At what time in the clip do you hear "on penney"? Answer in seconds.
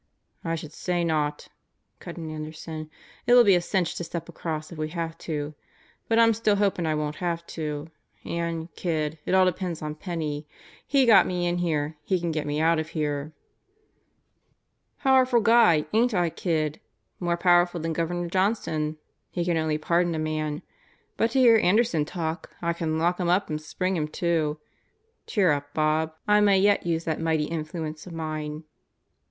9.79-10.47